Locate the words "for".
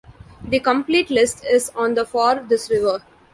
2.05-2.43